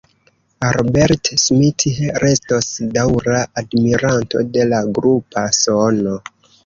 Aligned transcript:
Robert 0.75 1.29
Smith 1.43 1.85
restos 2.23 2.71
daŭra 2.97 3.43
admiranto 3.63 4.43
de 4.57 4.67
la 4.73 4.81
grupa 4.97 5.45
sono. 5.63 6.17